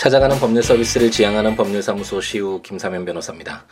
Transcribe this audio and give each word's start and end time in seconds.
찾아가는 0.00 0.34
법률 0.38 0.62
서비스를 0.62 1.10
지향하는 1.10 1.56
법률사무소 1.56 2.22
시우 2.22 2.62
김사면 2.62 3.04
변호사입니다. 3.04 3.66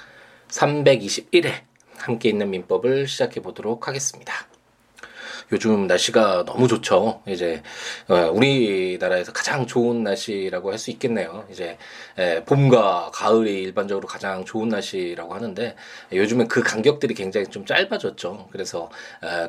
321회 0.49 1.51
함께 1.97 2.29
있는 2.29 2.51
민법을 2.51 3.09
시작해 3.09 3.41
보도록 3.41 3.89
하겠습니다. 3.89 4.35
요즘 5.53 5.87
날씨가 5.87 6.45
너무 6.45 6.69
좋죠. 6.69 7.23
이제 7.27 7.63
어, 8.09 8.31
우리나라에서 8.33 9.33
가장 9.33 9.67
좋은 9.67 10.03
날씨라고 10.03 10.71
할 10.73 10.79
수 10.79 10.93
있겠네요. 10.93 11.45
이제 11.51 11.77
봄과 12.47 13.11
가을이 13.13 13.63
일반적으로 13.63 14.07
가장 14.07 14.45
좋은 14.45 14.69
날씨라고 14.69 15.35
하는데 15.35 15.75
요즘엔 16.13 16.47
그 16.47 16.63
간격들이 16.63 17.15
굉장히 17.15 17.49
좀 17.49 17.67
짧아졌죠. 17.67 18.47
그래서 18.53 18.89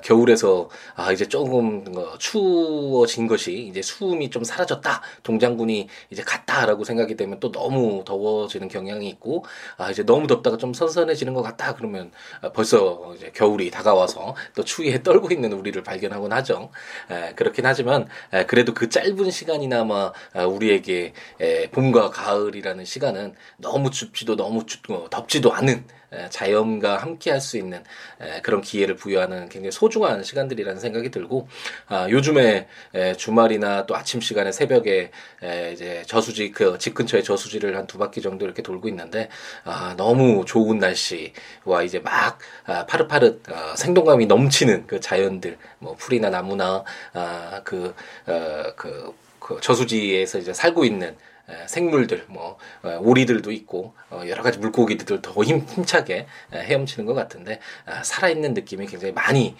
겨울에서 0.03 0.69
아 0.95 1.11
이제 1.11 1.27
조금 1.27 1.85
어, 1.95 2.17
추워진 2.17 3.27
것이 3.27 3.67
이제 3.67 3.83
수음이 3.83 4.31
좀 4.31 4.43
사라졌다. 4.43 5.01
동장군이 5.21 5.87
이제 6.09 6.23
갔다라고 6.23 6.83
생각이 6.83 7.15
되면 7.15 7.39
또 7.39 7.51
너무 7.51 8.03
더워지는 8.05 8.67
경향이 8.69 9.07
있고 9.09 9.45
아 9.77 9.91
이제 9.91 10.03
너무 10.03 10.25
덥다가 10.25 10.57
좀 10.57 10.73
선선해지는 10.73 11.35
것 11.35 11.43
같다. 11.43 11.75
그러면 11.75 12.11
벌써 12.55 13.13
이제 13.15 13.29
겨울이 13.35 13.69
다가와서 13.69 14.35
또 14.55 14.63
추위에 14.63 15.03
떨고 15.03 15.31
있는 15.31 15.53
우리를 15.53 15.79
발견하곤 15.89 16.31
하죠. 16.33 16.69
에, 17.09 17.33
그렇긴 17.33 17.65
하지만 17.65 18.07
에, 18.33 18.45
그래도 18.45 18.73
그 18.73 18.89
짧은 18.89 19.31
시간이나마 19.31 20.11
아, 20.33 20.45
우리에게 20.45 21.13
에, 21.41 21.69
봄과 21.71 22.11
가을이라는 22.11 22.85
시간은 22.85 23.33
너무 23.57 23.89
춥지도 23.91 24.35
너무 24.35 24.65
춥, 24.65 24.89
어, 24.91 25.07
덥지도 25.09 25.53
않은 25.53 25.83
자연과 26.29 26.97
함께 26.97 27.31
할 27.31 27.39
수 27.39 27.57
있는 27.57 27.83
그런 28.43 28.61
기회를 28.61 28.95
부여하는 28.95 29.47
굉장히 29.49 29.71
소중한 29.71 30.23
시간들이라는 30.23 30.79
생각이 30.79 31.09
들고 31.11 31.47
아, 31.87 32.07
요즘에 32.09 32.67
주말이나 33.17 33.85
또 33.85 33.95
아침 33.95 34.19
시간에 34.21 34.51
새벽에 34.51 35.11
이제 35.73 36.03
저수지 36.05 36.51
그 36.51 36.77
집 36.79 36.93
근처에 36.93 37.21
저수지를 37.23 37.75
한 37.77 37.87
두 37.87 37.97
바퀴 37.97 38.21
정도 38.21 38.45
이렇게 38.45 38.61
돌고 38.61 38.87
있는데 38.89 39.29
아, 39.63 39.93
너무 39.97 40.45
좋은 40.45 40.79
날씨와 40.79 41.83
이제 41.83 41.99
막 41.99 42.37
아, 42.65 42.85
파릇파릇 42.85 43.49
어, 43.49 43.75
생동감이 43.75 44.25
넘치는 44.27 44.85
그 44.87 44.99
자연들 44.99 45.57
뭐 45.79 45.95
풀이나 45.95 46.29
나무나 46.29 46.83
그, 47.63 47.93
어, 48.27 48.63
그, 48.75 49.13
그 49.39 49.59
저수지에서 49.61 50.39
이제 50.39 50.53
살고 50.53 50.85
있는 50.85 51.15
생물들, 51.67 52.25
뭐 52.27 52.57
오리들도 52.83 53.51
있고 53.51 53.93
어, 54.09 54.23
여러 54.27 54.43
가지 54.43 54.59
물고기들 54.59 55.21
더 55.21 55.43
힘, 55.43 55.59
힘차게 55.59 56.27
헤엄치는 56.53 57.05
것 57.05 57.13
같은데 57.13 57.59
아, 57.85 58.03
살아있는 58.03 58.53
느낌이 58.53 58.87
굉장히 58.87 59.13
많이 59.13 59.55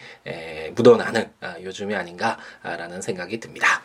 묻어나는 0.76 1.32
아, 1.42 1.56
요즘이 1.62 1.96
아닌가라는 1.96 3.02
생각이 3.02 3.40
듭니다. 3.40 3.82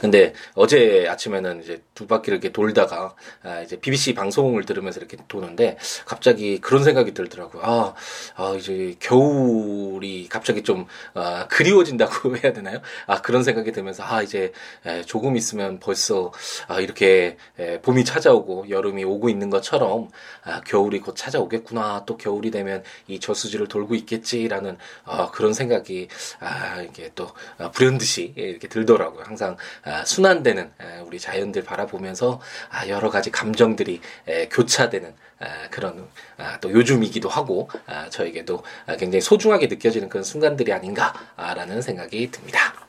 근데 0.00 0.32
어제 0.54 1.06
아침에는 1.08 1.62
이제 1.62 1.82
두 1.94 2.06
바퀴를 2.06 2.38
이렇게 2.38 2.52
돌다가 2.52 3.14
아 3.42 3.60
이제 3.60 3.76
BBC 3.78 4.14
방송을 4.14 4.64
들으면서 4.64 5.00
이렇게 5.00 5.16
도는데 5.28 5.78
갑자기 6.04 6.60
그런 6.60 6.84
생각이 6.84 7.14
들더라고요. 7.14 7.62
아, 7.64 7.94
아 8.36 8.54
이제 8.58 8.96
겨울이 9.00 10.28
갑자기 10.28 10.62
좀 10.62 10.86
아, 11.14 11.46
그리워진다고 11.48 12.36
해야 12.38 12.52
되나요? 12.52 12.80
아 13.06 13.20
그런 13.22 13.42
생각이 13.42 13.72
들면서 13.72 14.02
아 14.04 14.22
이제 14.22 14.52
에, 14.86 15.02
조금 15.02 15.36
있으면 15.36 15.80
벌써 15.80 16.32
아 16.68 16.80
이렇게 16.80 17.36
에, 17.58 17.80
봄이 17.80 18.04
찾아오고 18.04 18.68
여름이 18.70 19.04
오고 19.04 19.28
있는 19.28 19.50
것처럼 19.50 20.08
아 20.44 20.60
겨울이 20.60 21.00
곧 21.00 21.16
찾아오겠구나. 21.16 22.04
또 22.06 22.16
겨울이 22.16 22.50
되면 22.50 22.82
이 23.06 23.20
저수지를 23.20 23.68
돌고 23.68 23.94
있겠지라는 23.94 24.78
아 25.04 25.30
그런 25.30 25.52
생각이 25.52 26.08
아 26.40 26.82
이게 26.82 27.10
또 27.14 27.28
아, 27.58 27.70
불현듯이 27.70 28.34
이렇게 28.36 28.68
들더라고요. 28.68 29.22
항상 29.24 29.44
아, 29.52 29.56
순환되는 30.04 30.70
우리 31.06 31.18
자연들 31.18 31.64
바라보면서 31.64 32.40
아, 32.70 32.88
여러 32.88 33.10
가지 33.10 33.30
감정들이 33.30 34.00
교차되는 34.50 35.14
아, 35.40 35.46
그런 35.70 36.08
또 36.60 36.70
요즘이기도 36.70 37.28
하고 37.28 37.68
저에게도 38.10 38.62
굉장히 38.98 39.20
소중하게 39.20 39.66
느껴지는 39.66 40.08
그런 40.08 40.24
순간들이 40.24 40.72
아닌가라는 40.72 41.82
생각이 41.82 42.30
듭니다. 42.30 42.83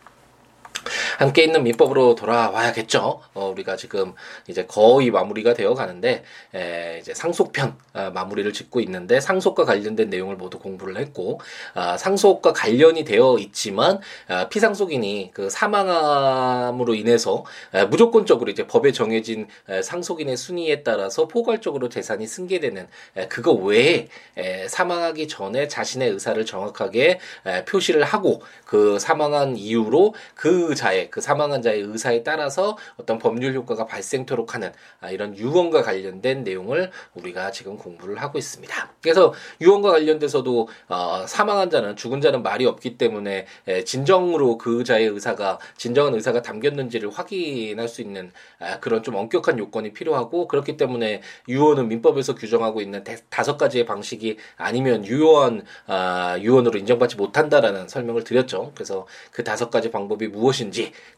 함께 1.18 1.44
있는 1.44 1.64
민법으로 1.64 2.16
돌아와야겠죠. 2.16 3.22
어, 3.34 3.50
우리가 3.50 3.76
지금 3.76 4.14
이제 4.48 4.66
거의 4.66 5.12
마무리가 5.12 5.54
되어 5.54 5.74
가는데 5.74 6.24
에, 6.54 7.00
이제 7.00 7.14
상속편 7.14 7.76
아, 7.94 8.10
마무리를 8.10 8.52
짓고 8.54 8.80
있는데 8.82 9.20
상속과 9.20 9.66
관련된 9.66 10.10
내용을 10.10 10.36
모두 10.36 10.60
공부를 10.60 10.98
했고 10.98 11.40
아, 11.74 11.98
상속과 11.98 12.54
관련이 12.54 13.04
되어 13.04 13.38
있지만 13.40 14.00
아, 14.28 14.50
피상속인이 14.50 15.32
그 15.34 15.50
사망함으로 15.50 16.94
인해서 16.96 17.46
에, 17.74 17.86
무조건적으로 17.86 18.52
이제 18.52 18.68
법에 18.68 18.92
정해진 18.92 19.48
에, 19.70 19.82
상속인의 19.82 20.38
순위에 20.38 20.84
따라서 20.84 21.28
포괄적으로 21.28 21.90
재산이 21.90 22.28
승계되는 22.28 22.88
에, 23.18 23.28
그거 23.28 23.54
외에 23.54 24.08
에, 24.38 24.68
사망하기 24.68 25.28
전에 25.28 25.68
자신의 25.68 26.10
의사를 26.10 26.46
정확하게 26.46 27.20
에, 27.46 27.66
표시를 27.66 28.04
하고 28.04 28.42
그 28.66 29.00
사망한 29.00 29.58
이유로 29.58 30.14
그 30.36 30.75
자의 30.76 31.10
그 31.10 31.22
사망한 31.22 31.62
자의 31.62 31.82
의사에 31.82 32.24
따라서 32.24 32.78
어떤 32.98 33.18
법률 33.18 33.56
효과가 33.56 33.86
발생토록 33.86 34.54
하는 34.54 34.72
아, 35.00 35.10
이런 35.10 35.36
유언과 35.38 35.82
관련된 35.82 36.44
내용을 36.44 36.92
우리가 37.16 37.52
지금 37.52 37.78
공부를 37.78 38.22
하고 38.22 38.38
있습니다. 38.38 38.92
그래서 39.02 39.34
유언과 39.62 39.92
관련돼서도 39.92 40.68
어, 40.90 41.26
사망한 41.28 41.70
자는 41.70 41.96
죽은 41.96 42.22
자는 42.22 42.44
말이 42.44 42.66
없기 42.66 42.98
때문에 42.98 43.46
에, 43.68 43.84
진정으로 43.84 44.58
그 44.58 44.84
자의 44.84 45.08
의사가 45.08 45.60
진정한 45.78 46.14
의사가 46.14 46.42
담겼는지를 46.42 47.10
확인할 47.10 47.88
수 47.88 48.02
있는 48.02 48.32
아, 48.60 48.80
그런 48.80 49.04
좀 49.04 49.16
엄격한 49.16 49.58
요건이 49.60 49.94
필요하고 49.94 50.48
그렇기 50.48 50.78
때문에 50.78 51.22
유언은 51.48 51.88
민법에서 51.88 52.36
규정하고 52.36 52.82
있는 52.82 53.04
대, 53.04 53.18
다섯 53.30 53.58
가지의 53.58 53.86
방식이 53.86 54.38
아니면 54.58 55.06
유언 55.06 55.64
아, 55.88 56.38
유언으로 56.40 56.78
인정받지 56.80 57.16
못한다라는 57.16 57.88
설명을 57.88 58.24
드렸죠. 58.24 58.72
그래서 58.76 59.08
그 59.32 59.44
다섯 59.44 59.70
가지 59.70 59.92
방법이 59.92 60.28
무엇인지 60.28 60.65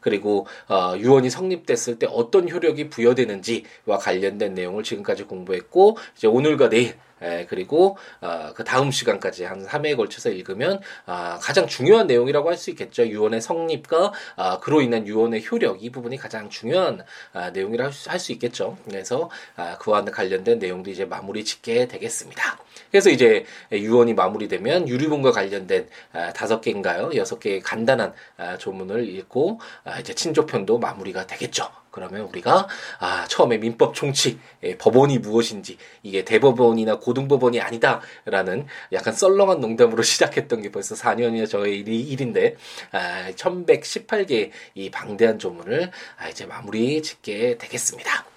그리고 0.00 0.46
어, 0.68 0.94
유언이 0.96 1.30
성립됐을 1.30 1.98
때 1.98 2.06
어떤 2.10 2.48
효력이 2.48 2.90
부여되는지와 2.90 3.98
관련된 3.98 4.54
내용을 4.54 4.82
지금까지 4.82 5.24
공부했고 5.24 5.96
이제 6.16 6.26
오늘과 6.26 6.68
내일 6.68 6.94
에, 7.22 7.46
그리고 7.46 7.96
어, 8.20 8.52
그 8.54 8.64
다음 8.64 8.90
시간까지 8.90 9.44
한 9.44 9.66
3회에 9.66 9.96
걸쳐서 9.96 10.30
읽으면 10.30 10.80
아, 11.06 11.38
가장 11.40 11.66
중요한 11.66 12.06
내용이라고 12.06 12.48
할 12.50 12.58
수 12.58 12.70
있겠죠. 12.70 13.06
유언의 13.06 13.40
성립과 13.40 14.12
아, 14.36 14.58
그로 14.58 14.80
인한 14.80 15.06
유언의 15.06 15.46
효력 15.50 15.82
이 15.84 15.90
부분이 15.90 16.16
가장 16.16 16.50
중요한 16.50 17.04
아, 17.32 17.50
내용이라 17.50 17.90
할 18.06 18.18
수 18.18 18.32
있겠죠. 18.32 18.76
그래서 18.84 19.30
아, 19.56 19.78
그와 19.78 20.04
관련된 20.04 20.58
내용도 20.58 20.90
이제 20.90 21.04
마무리 21.04 21.44
짓게 21.44 21.86
되겠습니다. 21.88 22.58
그래서 22.90 23.10
이제 23.10 23.44
유언이 23.72 24.14
마무리되면 24.14 24.88
유류분과 24.88 25.32
관련된 25.32 25.88
아, 26.12 26.32
다섯 26.32 26.60
개인가요? 26.60 27.10
여섯 27.14 27.38
개의 27.38 27.60
간단한 27.60 28.12
아, 28.38 28.58
조문을 28.58 29.08
읽고 29.08 29.60
아, 29.84 30.00
이제 30.00 30.14
친조편도 30.14 30.78
마무리가 30.78 31.26
되겠죠. 31.26 31.70
그러면 31.90 32.22
우리가 32.22 32.68
아 33.00 33.26
처음에 33.28 33.58
민법 33.58 33.94
총칙 33.94 34.40
예, 34.62 34.76
법원이 34.76 35.18
무엇인지 35.18 35.78
이게 36.02 36.24
대법원이나 36.24 36.98
고등법원이 36.98 37.60
아니다라는 37.60 38.66
약간 38.92 39.14
썰렁한 39.14 39.60
농담으로 39.60 40.02
시작했던 40.02 40.62
게 40.62 40.70
벌써 40.70 40.94
4년이나 40.94 41.48
저의 41.48 41.80
일인데 41.80 42.56
아 42.92 43.30
1118개 43.32 44.50
이 44.74 44.90
방대한 44.90 45.38
조문을 45.38 45.90
아, 46.18 46.28
이제 46.28 46.46
마무리 46.46 47.02
짓게 47.02 47.58
되겠습니다. 47.58 48.27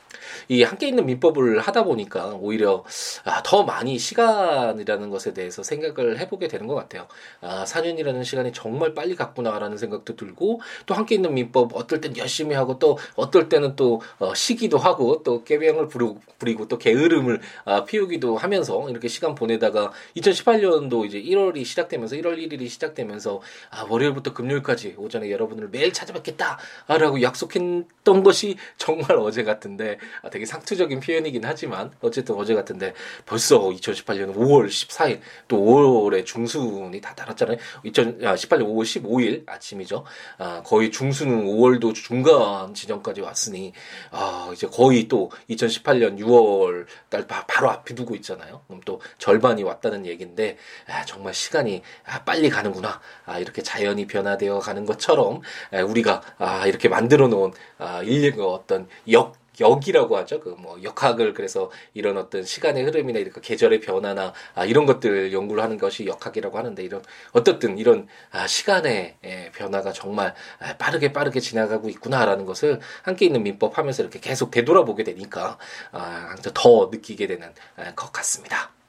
이 0.48 0.64
함께 0.64 0.88
있는 0.88 1.06
민법을 1.06 1.60
하다 1.60 1.84
보니까 1.84 2.38
오히려 2.40 2.84
아, 3.24 3.42
더 3.44 3.64
많이 3.64 3.98
시간이라는 3.98 5.10
것에 5.10 5.34
대해서 5.34 5.64
생각을 5.64 6.20
해보게 6.20 6.48
되는 6.48 6.68
것 6.68 6.76
같아요. 6.76 7.08
아, 7.42 7.64
4년이라는 7.66 8.24
시간이 8.24 8.52
정말 8.54 8.94
빨리 8.94 9.16
갔구나라는 9.16 9.78
생각도 9.78 10.16
들고 10.16 10.62
또 10.86 10.94
함께 10.94 11.16
있는 11.16 11.34
민법 11.34 11.76
어떨 11.76 12.02
땐 12.02 12.16
열심히 12.18 12.56
하고 12.56 12.80
또 12.80 12.98
어떨 13.16 13.50
때는 13.50 13.76
또 13.76 14.02
어, 14.20 14.34
쉬기도 14.34 14.78
하고 14.78 15.24
또 15.24 15.44
깨병을 15.44 15.88
부리고 15.88 16.68
또 16.68 16.78
게으름을 16.78 17.42
아, 17.66 17.86
피우기도 17.86 18.38
하면서 18.38 18.90
이렇게 18.90 19.08
시간 19.08 19.36
보내다가 19.36 19.92
2018년도 20.18 21.06
이제 21.06 21.22
1월이 21.22 21.66
시작되면서 21.66 22.16
1월 22.18 22.38
1일이 22.38 22.68
시작되면서 22.68 23.42
아, 23.70 23.86
월요일부터 23.90 24.34
금요일까지 24.34 24.96
오전에 24.98 25.30
여러분을 25.32 25.70
매일 25.70 25.94
찾아뵙겠다라고 25.94 27.22
약속했던 27.22 28.24
것이 28.24 28.58
정말 28.78 29.18
어제 29.18 29.44
같은데 29.44 29.98
아, 30.22 30.30
되게 30.32 30.46
상투적인 30.46 31.00
표현이긴 31.02 31.44
하지만 31.46 31.92
어쨌든 32.02 32.36
어제 32.36 32.56
같은데 32.56 32.94
벌써 33.26 33.60
2018년 33.60 34.36
5월 34.36 34.68
14일 34.68 35.20
또 35.48 35.58
5월에 35.58 36.26
중순이 36.26 37.00
다 37.02 37.14
달았잖아요. 37.14 37.58
2018년 37.86 38.64
5월 38.64 38.84
15일 38.84 39.48
아침이죠. 39.48 40.04
아, 40.40 40.64
거의 40.64 40.90
중순은 40.92 41.46
5월도 41.46 41.94
중간 41.94 42.74
지점까지 42.74 43.22
왔으니 43.22 43.74
아, 44.10 44.50
이제 44.54 44.68
거의 44.68 45.08
또 45.08 45.30
2018년 45.50 46.18
6월 46.20 46.86
달 47.10 47.28
바로 47.28 47.70
앞에 47.70 47.94
두고 47.94 48.16
있잖아요. 48.16 48.62
그럼 48.68 48.82
또 48.86 49.02
절반이 49.18 49.64
왔다는 49.64 50.06
얘기인데 50.06 50.58
아, 50.88 51.06
정말 51.06 51.34
시간이 51.34 51.82
아, 52.06 52.24
빨리 52.24 52.50
가는구나. 52.50 53.00
아, 53.26 53.40
이렇게 53.40 53.62
자연이 53.62 54.08
변화되어 54.08 54.60
가는 54.60 54.86
것처럼 54.86 55.42
아, 55.72 55.82
우리가 55.84 56.22
아, 56.38 56.66
이렇게 56.66 56.90
만들어 56.90 57.28
놓은 57.28 57.52
아, 57.78 58.02
인류의 58.02 58.40
어떤 58.40 58.88
역 59.12 59.41
역이라고 59.60 60.18
하죠. 60.18 60.40
그 60.40 60.52
뭐 60.62 60.82
역학을 60.84 61.34
그래서 61.34 61.72
이런 61.94 62.18
어떤 62.18 62.44
시간의 62.44 62.84
흐름이나 62.84 63.20
이렇게 63.20 63.42
계절의 63.42 63.80
변화나 63.82 64.34
아, 64.54 64.66
이런 64.66 64.86
것들 64.86 65.34
연구를 65.34 65.64
하는 65.64 65.78
것이 65.78 66.06
역학이라고 66.06 66.58
하는데 66.58 66.84
이런 66.84 67.02
어떻든 67.32 67.78
이런 67.78 68.08
아, 68.32 68.46
시간의 68.48 69.18
예, 69.24 69.52
변화가 69.56 69.92
정말 69.94 70.36
아, 70.60 70.78
빠르게 70.78 71.14
빠르게 71.14 71.40
지나가고 71.40 71.90
있구나라는 71.90 72.46
것을 72.46 72.80
함께 73.04 73.26
있는 73.26 73.44
민법 73.44 73.78
하면서 73.78 74.04
이렇게 74.04 74.20
계속 74.20 74.52
되돌아보게 74.52 75.04
되니까 75.04 75.58
아, 75.92 76.36
더 76.54 76.90
느끼게 76.92 77.28
되는 77.28 77.54
아, 77.78 77.94
것 77.96 78.12
같습니다. 78.12 78.81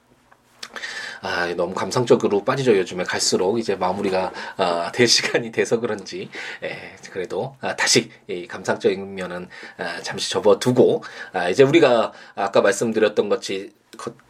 아, 1.21 1.53
너무 1.55 1.73
감성적으로 1.73 2.43
빠지죠. 2.43 2.77
요즘에 2.77 3.03
갈수록 3.03 3.57
이제 3.57 3.75
마무리가 3.75 4.31
아, 4.57 4.91
될 4.93 5.07
시간이 5.07 5.51
돼서 5.51 5.79
그런지 5.79 6.29
예, 6.63 6.95
그래도 7.11 7.55
아, 7.61 7.75
다시 7.75 8.11
이 8.27 8.47
감상적인 8.47 9.15
면은 9.15 9.47
아, 9.77 10.01
잠시 10.01 10.29
접어두고 10.31 11.03
아, 11.31 11.49
이제 11.49 11.63
우리가 11.63 12.11
아까 12.35 12.61
말씀드렸던 12.61 13.29
것이 13.29 13.71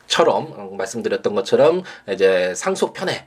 처럼 0.07 0.53
어, 0.55 0.69
말씀드렸던 0.77 1.33
것처럼 1.33 1.81
이제 2.11 2.53
상속 2.55 2.93
편에 2.93 3.25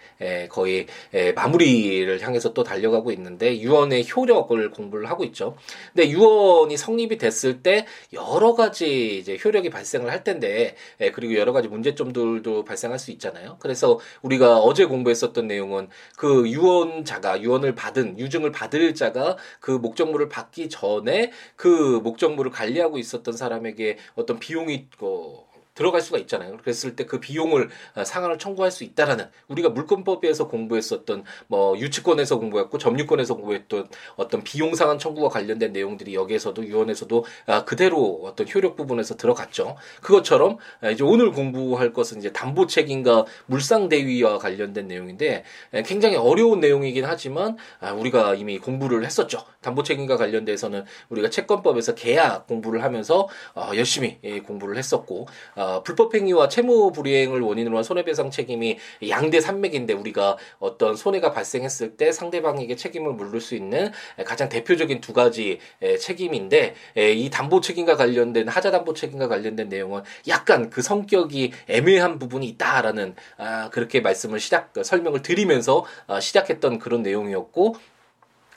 거의 0.50 0.86
마무리를 1.34 2.22
향해서 2.22 2.52
또 2.52 2.62
달려가고 2.62 3.10
있는데 3.12 3.58
유언의 3.58 4.06
효력을 4.08 4.70
공부를 4.70 5.10
하고 5.10 5.24
있죠. 5.24 5.56
근데 5.94 6.10
유언이 6.10 6.76
성립이 6.76 7.18
됐을 7.18 7.62
때 7.62 7.86
여러 8.12 8.54
가지 8.54 9.18
이제 9.18 9.38
효력이 9.42 9.70
발생을 9.70 10.10
할 10.10 10.22
텐데 10.22 10.76
그리고 11.14 11.34
여러 11.34 11.52
가지 11.52 11.68
문제점들도 11.68 12.64
발생할 12.64 12.98
수 12.98 13.10
있잖아요. 13.12 13.56
그래서 13.58 13.98
우리가 14.22 14.58
어제 14.58 14.84
공부했었던 14.84 15.46
내용은 15.46 15.88
그 16.16 16.48
유언자가 16.48 17.40
유언을 17.40 17.74
받은 17.74 18.18
유증을 18.18 18.52
받을 18.52 18.94
자가 18.94 19.36
그 19.60 19.70
목적물을 19.72 20.28
받기 20.28 20.68
전에 20.68 21.32
그 21.56 22.00
목적물을 22.04 22.52
관리하고 22.52 22.98
있었던 22.98 23.36
사람에게 23.36 23.98
어떤 24.14 24.38
비용이 24.38 24.86
어, 25.00 25.45
들어갈 25.76 26.02
수가 26.02 26.18
있잖아요. 26.18 26.58
그랬을 26.58 26.94
때 26.94 27.06
그 27.06 27.20
비용을 27.20 27.70
어, 27.94 28.04
상한을 28.04 28.38
청구할 28.38 28.70
수 28.70 28.84
있다라는 28.84 29.26
우리가 29.48 29.70
물권법에서 29.70 30.48
공부했었던 30.48 31.24
뭐 31.46 31.78
유치권에서 31.78 32.38
공부했고 32.38 32.78
점유권에서 32.78 33.34
공부했던 33.36 33.88
어떤 34.16 34.42
비용 34.42 34.74
상한 34.74 34.98
청구와 34.98 35.30
관련된 35.30 35.72
내용들이 35.72 36.14
여기에서도 36.14 36.66
유언에서도 36.66 37.24
아, 37.46 37.64
그대로 37.64 38.20
어떤 38.24 38.46
효력 38.52 38.76
부분에서 38.76 39.16
들어갔죠. 39.16 39.76
그것처럼 40.02 40.58
아, 40.80 40.90
이제 40.90 41.04
오늘 41.04 41.32
공부할 41.32 41.92
것은 41.92 42.18
이제 42.18 42.32
담보 42.32 42.66
책임과 42.66 43.26
물상 43.46 43.88
대위와 43.88 44.38
관련된 44.38 44.88
내용인데 44.88 45.44
굉장히 45.84 46.16
어려운 46.16 46.60
내용이긴 46.60 47.04
하지만 47.04 47.56
아, 47.80 47.92
우리가 47.92 48.34
이미 48.34 48.58
공부를 48.58 49.04
했었죠. 49.04 49.44
담보 49.62 49.82
책임과 49.82 50.16
관련돼서는 50.16 50.84
우리가 51.08 51.30
채권법에서 51.30 51.94
계약 51.94 52.46
공부를 52.46 52.82
하면서 52.82 53.28
어, 53.54 53.70
열심히 53.74 54.18
예, 54.24 54.40
공부를 54.40 54.76
했었고 54.76 55.26
어, 55.66 55.82
불법행위와 55.82 56.48
채무 56.48 56.92
불이행을 56.92 57.40
원인으로 57.40 57.76
한 57.76 57.82
손해배상 57.82 58.30
책임이 58.30 58.78
양대 59.08 59.40
산맥인데 59.40 59.94
우리가 59.94 60.36
어떤 60.60 60.94
손해가 60.94 61.32
발생했을 61.32 61.96
때 61.96 62.12
상대방에게 62.12 62.76
책임을 62.76 63.14
물을 63.14 63.40
수 63.40 63.56
있는 63.56 63.90
가장 64.24 64.48
대표적인 64.48 65.00
두 65.00 65.12
가지 65.12 65.58
책임인데 66.00 66.74
이 66.96 67.30
담보 67.30 67.60
책임과 67.60 67.96
관련된 67.96 68.48
하자 68.48 68.70
담보 68.70 68.94
책임과 68.94 69.26
관련된 69.28 69.68
내용은 69.68 70.02
약간 70.28 70.70
그 70.70 70.82
성격이 70.82 71.52
애매한 71.68 72.18
부분이 72.18 72.46
있다라는 72.46 73.16
아, 73.38 73.70
그렇게 73.70 74.00
말씀을 74.00 74.38
시작 74.38 74.72
설명을 74.80 75.22
드리면서 75.22 75.84
아, 76.06 76.20
시작했던 76.20 76.78
그런 76.78 77.02
내용이었고 77.02 77.76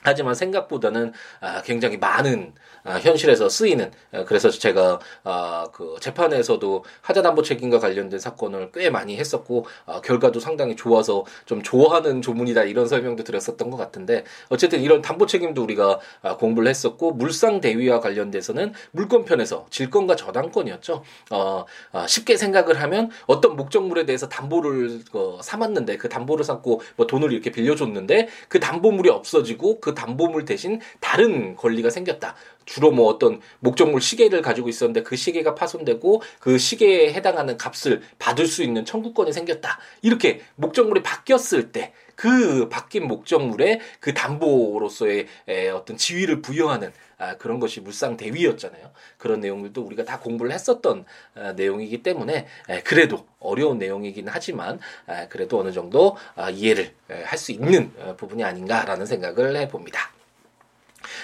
하지만 0.02 0.34
생각보다는 0.34 1.12
아, 1.40 1.62
굉장히 1.62 1.96
많은 1.96 2.54
아, 2.82 2.94
현실에서 2.94 3.48
쓰이는 3.48 3.90
아, 4.12 4.24
그래서 4.24 4.50
제가 4.50 5.00
아, 5.24 5.68
그 5.72 5.96
재판에서도 6.00 6.84
하자담보 7.02 7.42
책임과 7.42 7.78
관련된 7.78 8.18
사건을 8.18 8.70
꽤 8.72 8.90
많이 8.90 9.16
했었고 9.16 9.66
아, 9.86 10.00
결과도 10.00 10.40
상당히 10.40 10.76
좋아서 10.76 11.24
좀 11.46 11.62
좋아하는 11.62 12.22
조문이다 12.22 12.64
이런 12.64 12.88
설명도 12.88 13.24
드렸었던 13.24 13.70
것 13.70 13.76
같은데 13.76 14.24
어쨌든 14.48 14.80
이런 14.80 15.02
담보 15.02 15.26
책임도 15.26 15.62
우리가 15.62 16.00
아, 16.22 16.36
공부를 16.36 16.68
했었고 16.68 17.12
물상 17.12 17.60
대위와 17.60 18.00
관련돼서는 18.00 18.72
물권 18.92 19.24
편에서 19.24 19.66
질권과 19.70 20.16
저당권이었죠. 20.16 21.02
어, 21.30 21.64
아, 21.92 22.06
쉽게 22.06 22.36
생각을 22.36 22.80
하면 22.82 23.10
어떤 23.26 23.56
목적물에 23.56 24.06
대해서 24.06 24.28
담보를 24.28 25.00
어, 25.12 25.38
삼았는데 25.42 25.98
그 25.98 26.08
담보를 26.08 26.44
삼고 26.44 26.80
뭐 26.96 27.06
돈을 27.06 27.32
이렇게 27.32 27.50
빌려줬는데 27.50 28.28
그 28.48 28.60
담보물이 28.60 29.10
없어지고 29.10 29.80
그 29.80 29.89
담보물 29.94 30.44
대신 30.44 30.80
다른 31.00 31.56
권리가 31.56 31.90
생겼다. 31.90 32.34
주로 32.64 32.90
뭐 32.90 33.06
어떤 33.08 33.40
목적물 33.58 34.00
시계를 34.00 34.42
가지고 34.42 34.68
있었는데 34.68 35.02
그 35.02 35.16
시계가 35.16 35.54
파손되고 35.54 36.22
그 36.38 36.58
시계에 36.58 37.12
해당하는 37.12 37.56
값을 37.56 38.02
받을 38.18 38.46
수 38.46 38.62
있는 38.62 38.84
청구권이 38.84 39.32
생겼다. 39.32 39.78
이렇게 40.02 40.40
목적물이 40.56 41.02
바뀌었을 41.02 41.72
때 41.72 41.92
그 42.20 42.68
바뀐 42.68 43.08
목적물에 43.08 43.80
그 43.98 44.12
담보로서의 44.12 45.26
어떤 45.74 45.96
지위를 45.96 46.42
부여하는 46.42 46.92
아, 47.16 47.38
그런 47.38 47.60
것이 47.60 47.80
물상 47.80 48.18
대위였잖아요. 48.18 48.90
그런 49.16 49.40
내용들도 49.40 49.80
우리가 49.80 50.04
다 50.04 50.20
공부를 50.20 50.52
했었던 50.52 51.06
아, 51.34 51.52
내용이기 51.52 52.02
때문에 52.02 52.46
그래도 52.84 53.26
어려운 53.38 53.78
내용이긴 53.78 54.26
하지만 54.28 54.80
아, 55.06 55.28
그래도 55.28 55.58
어느 55.60 55.72
정도 55.72 56.14
이해를 56.52 56.92
할 57.08 57.38
수 57.38 57.52
있는 57.52 57.90
어, 57.98 58.14
부분이 58.18 58.44
아닌가라는 58.44 59.06
생각을 59.06 59.56
해봅니다. 59.56 60.12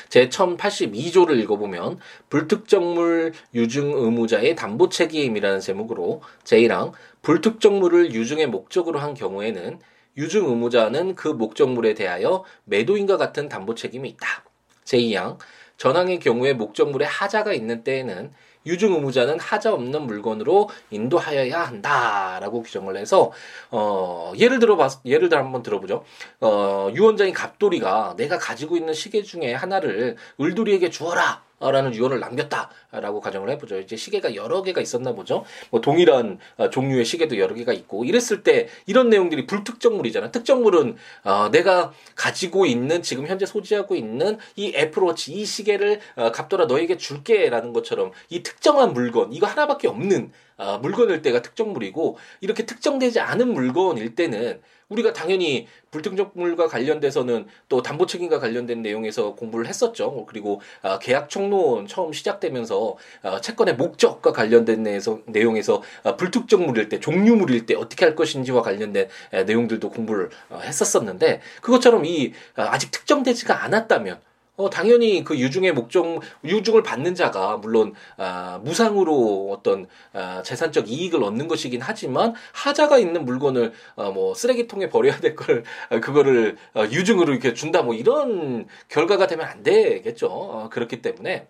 제 0.09 0.31
1082조를 0.31 1.39
읽어보면 1.41 1.99
불특정물 2.31 3.35
유증 3.55 3.93
의무자의 3.93 4.57
담보 4.57 4.89
책임이라는 4.89 5.61
제목으로 5.61 6.23
제1항 6.45 6.93
불특정물을 7.21 8.15
유증의 8.15 8.47
목적으로 8.47 8.99
한 8.99 9.13
경우에는 9.13 9.79
유증 10.17 10.47
의무자는 10.47 11.15
그 11.15 11.29
목적물에 11.29 11.95
대하여 11.95 12.45
매도인과 12.65 13.17
같은 13.17 13.49
담보 13.49 13.75
책임이 13.75 14.09
있다. 14.11 14.45
제2항 14.85 15.39
전항의 15.77 16.21
경우에 16.21 16.55
목적물에 16.55 17.05
하자가 17.05 17.53
있는 17.53 17.85
때에는 17.85 18.33
유증 18.67 18.93
의무자는 18.95 19.39
하자 19.39 19.73
없는 19.73 20.03
물건으로 20.03 20.69
인도하여야 20.91 21.63
한다라고 21.63 22.63
규정을 22.63 22.97
해서 22.97 23.31
어 23.71 24.33
예를 24.37 24.59
들어 24.59 24.77
봐 24.77 24.89
예를 25.05 25.29
들어 25.29 25.41
한번 25.41 25.63
들어보죠. 25.63 26.05
어 26.41 26.91
유언장인 26.93 27.33
갑돌이가 27.33 28.15
내가 28.17 28.39
가지고 28.39 28.77
있는 28.77 28.93
시계 28.93 29.23
중에 29.23 29.55
하나를 29.55 30.17
을돌이에게 30.41 30.91
주어라. 30.91 31.46
라는 31.59 31.95
유언을 31.95 32.21
남겼다라고 32.21 33.21
가정을 33.21 33.49
해보죠. 33.51 33.79
이제 33.79 33.97
시계가 33.97 34.35
여러 34.35 34.63
개가 34.63 34.83
있었나 34.83 35.15
보죠. 35.15 35.45
뭐 35.71 35.81
동일한 35.81 36.39
어, 36.59 36.69
종류의 36.69 37.07
시계도 37.07 37.39
여러 37.39 37.55
개가 37.55 37.73
있고 37.73 38.05
이랬을 38.05 38.43
때 38.43 38.69
이런 38.85 39.09
내용들이 39.09 39.47
불특정물이잖아. 39.47 40.33
특정물은 40.33 40.97
어, 41.25 41.49
내가 41.51 41.93
가지고 42.15 42.67
있는 42.67 43.03
지금 43.03 43.27
현재 43.27 43.47
소지하고 43.47 43.97
있는 43.97 44.37
이 44.57 44.75
애플워치 44.77 45.33
이 45.33 45.47
시계를 45.47 46.01
어, 46.17 46.31
갑돌아 46.31 46.67
너에게 46.67 46.99
줄게라는 46.99 47.73
것처럼 47.73 48.13
이 48.29 48.43
특정한 48.43 48.93
물건 48.93 49.33
이거 49.33 49.47
하나밖에 49.47 49.89
없는 49.89 50.33
어, 50.59 50.79
물건일 50.79 51.23
때가 51.23 51.43
특정물이고 51.43 52.17
이렇게 52.41 52.65
특정되지 52.67 53.21
않은 53.21 53.53
물건일 53.53 54.15
때는 54.15 54.61
우리가 54.89 55.13
당연히 55.13 55.67
불특정물과 55.91 56.69
관련돼서는 56.69 57.47
또 57.69 57.83
담보 57.83 58.07
책임과 58.07 58.39
관련된 58.39 58.83
내용에서 58.83 59.35
공부를 59.35 59.67
했었죠. 59.67 60.27
그리고 60.27 60.61
어, 60.83 60.99
계약 60.99 61.29
총론 61.29 61.87
처음 61.87 62.13
시작되면서 62.13 62.97
어, 63.23 63.41
채권의 63.41 63.77
목적과 63.77 64.33
관련된 64.33 64.83
내에서, 64.83 65.21
내용에서 65.27 65.83
어, 66.05 66.17
불특정물일 66.17 66.89
때, 66.89 67.01
종류물일 67.01 67.67
때 67.67 67.75
어떻게 67.75 68.05
할 68.05 68.15
것인지와 68.15 68.63
관련된 68.63 69.09
에, 69.33 69.45
내용들도 69.45 69.91
공부를 69.91 70.31
어, 70.51 70.61
했었었는데 70.63 71.41
그것처럼 71.63 72.05
이 72.05 72.33
어, 72.57 72.63
아직 72.63 72.91
특정되지가 72.91 73.65
않았다면 73.65 74.21
어, 74.57 74.71
당연히 74.71 75.23
그 75.23 75.39
유증의 75.39 75.73
목적, 75.73 76.21
유증을 76.45 76.83
받는 76.83 77.15
자가 77.15 77.59
물론, 77.59 77.93
아, 78.17 78.59
무상으로 78.65 79.51
어떤, 79.53 79.87
아, 80.15 80.43
재산적 80.43 80.89
이익을 80.91 81.23
얻는 81.23 81.47
것이긴 81.47 81.83
하지만, 81.83 82.35
하자가 82.53 82.99
있는 82.99 83.25
물건을, 83.27 83.73
어, 83.97 84.13
뭐, 84.13 84.35
쓰레기통에 84.35 84.89
버려야 84.89 85.19
될 85.21 85.37
걸, 85.37 85.63
어, 85.91 86.01
그거를, 86.01 86.57
어, 86.75 86.85
유증으로 86.85 87.33
이렇게 87.33 87.53
준다, 87.53 87.83
뭐, 87.83 87.95
이런 87.95 88.67
결과가 88.89 89.27
되면 89.27 89.47
안 89.47 89.63
되겠죠. 89.63 90.29
어, 90.29 90.69
그렇기 90.71 91.03
때문에, 91.03 91.49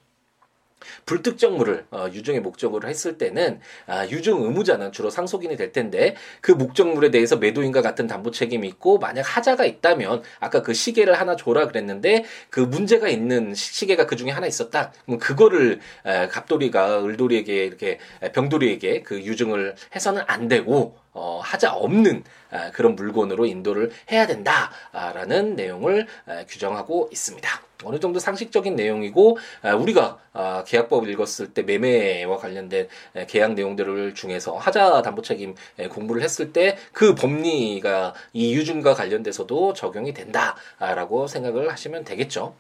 불특정물을 1.07 1.87
어, 1.91 2.07
유증의 2.13 2.41
목적으로 2.41 2.89
했을 2.89 3.19
때는 3.19 3.61
아, 3.87 4.07
유증 4.09 4.43
의무자는 4.43 4.93
주로 4.93 5.11
상속인이 5.11 5.57
될 5.57 5.73
텐데 5.73 6.17
그 6.41 6.53
목적물에 6.53 7.11
대해서 7.11 7.37
매도인과 7.37 7.83
같은 7.83 8.07
담보 8.07 8.31
책임이 8.31 8.67
있고 8.69 8.99
만약 8.99 9.23
하자가 9.23 9.65
있다면 9.65 10.23
아까 10.41 10.63
그 10.63 10.75
시계를 10.75 11.15
하나 11.15 11.37
줘라 11.37 11.69
그랬는데 11.69 12.25
그 12.51 12.61
문제가 12.61 13.09
있는 13.09 13.55
시계가 13.55 14.07
그 14.07 14.17
중에 14.17 14.31
하나 14.31 14.47
있었다. 14.47 14.93
그럼 15.05 15.19
그거를 15.19 15.81
에, 16.05 16.29
갑돌이가 16.29 17.05
을돌이에게 17.05 17.65
이렇게 17.65 17.99
병돌이에게 18.33 19.03
그 19.03 19.21
유증을 19.23 19.75
해서는 19.95 20.23
안 20.27 20.49
되고 20.49 20.97
어, 21.17 21.41
하자 21.43 21.73
없는 21.73 22.25
아, 22.51 22.71
그런 22.73 22.95
물건으로 22.95 23.47
인도를 23.47 23.91
해야 24.13 24.27
된다라는 24.27 25.57
내용을 25.57 26.07
아, 26.27 26.45
규정하고 26.47 27.09
있습니다. 27.11 27.49
어느 27.85 28.01
정도 28.01 28.19
상식적인 28.19 28.77
내용이고 28.77 29.39
아, 29.63 29.75
우리가 29.75 30.19
아, 30.35 30.65
계약법을 30.67 31.09
읽었을 31.09 31.55
때 31.55 31.63
매매와 31.63 32.37
관련된 32.37 32.89
계약 33.29 33.55
내용들을 33.55 34.15
중에서 34.15 34.57
하자 34.57 35.03
담보 35.03 35.23
책임 35.23 35.55
공부를 35.91 36.23
했을 36.23 36.53
때 36.53 36.77
그 36.93 37.15
법리가 37.15 38.15
이 38.33 38.55
유증과 38.55 38.95
관련돼서도 38.95 39.73
적용이 39.75 40.13
된다라고 40.13 41.27
생각을 41.27 41.71
하시면 41.71 42.05
되겠죠. 42.05 42.55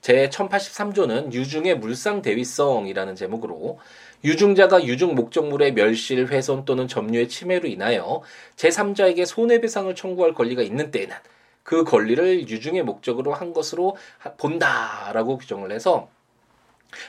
제 0.00 0.28
1083조는 0.28 1.32
유증의 1.32 1.78
물상 1.78 2.22
대위성이라는 2.22 3.16
제목으로 3.16 3.80
유증자가 4.24 4.84
유증 4.84 5.14
목적물의 5.14 5.74
멸실, 5.74 6.26
훼손 6.26 6.64
또는 6.64 6.88
점유의 6.88 7.28
침해로 7.28 7.68
인하여 7.68 8.22
제3자에게 8.56 9.26
손해배상을 9.26 9.94
청구할 9.94 10.34
권리가 10.34 10.62
있는 10.62 10.90
때에는 10.90 11.14
그 11.62 11.84
권리를 11.84 12.48
유증의 12.48 12.84
목적으로 12.84 13.34
한 13.34 13.52
것으로 13.52 13.96
본다라고 14.38 15.38
규정을 15.38 15.72
해서 15.72 16.08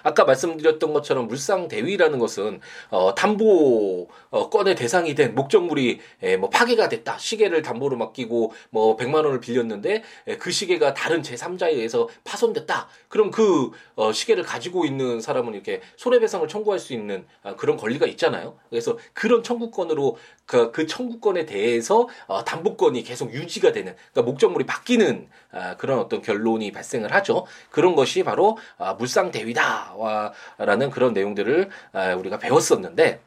아까 0.03 0.25
말씀드렸던 0.25 0.93
것처럼 0.93 1.27
물상 1.27 1.67
대위라는 1.67 2.19
것은 2.19 2.60
어, 2.89 3.15
담보 3.15 4.07
어, 4.29 4.50
건의 4.50 4.75
대상이 4.75 5.15
된 5.15 5.36
목적물이 5.36 6.00
에, 6.24 6.38
뭐 6.38 6.50
파괴가 6.50 6.89
됐다. 6.89 7.17
시계를 7.17 7.62
담보로 7.62 7.98
맡기고 7.98 8.53
뭐 8.69 8.98
100만 8.98 9.25
원을 9.25 9.39
빌렸는데 9.39 10.03
에, 10.27 10.38
그 10.38 10.51
시계가 10.51 10.93
다른 10.93 11.22
제3자에 11.22 11.74
의해서 11.74 12.07
파손됐다. 12.24 12.88
그럼 13.07 13.31
그 13.31 13.72
어, 13.96 14.12
시계를 14.12 14.43
가지고 14.43 14.86
있는 14.86 15.22
사람은 15.22 15.53
이렇게 15.53 15.81
손해배상을 15.98 16.48
청구할 16.48 16.79
수 16.79 16.93
있는 16.93 17.25
아, 17.43 17.55
그런 17.55 17.77
권리가 17.77 18.05
있잖아요. 18.07 18.57
그래서 18.69 18.98
그런 19.13 19.43
청구권으로 19.43 20.17
그, 20.46 20.72
그 20.72 20.88
청구권에 20.88 21.46
대해서 21.46 22.07
어, 22.27 22.43
담보권이 22.43 23.03
계속 23.03 23.34
유지가 23.34 23.72
되는 23.72 23.96
그러니까 24.12 24.31
목적물이 24.31 24.65
바뀌는 24.65 25.27
아, 25.51 25.75
그런 25.77 26.00
어떤 26.00 26.22
결론이 26.22 26.72
발생을 26.72 27.13
하죠. 27.13 27.46
그런 27.69 27.96
것이 27.96 28.24
바로 28.24 28.57
아, 28.77 28.93
물상 28.93 29.31
대위다 29.31 29.76
라는 30.57 30.89
그런 30.89 31.13
내용들을 31.13 31.69
아, 31.93 32.13
우리가 32.15 32.39
배웠었는데 32.39 33.22